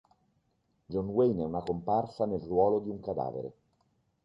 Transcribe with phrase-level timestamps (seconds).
[0.89, 3.53] John Wayne è una comparsa nel ruolo di un cadavere.